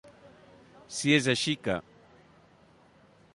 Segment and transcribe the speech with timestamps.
[0.99, 1.75] Si és així que.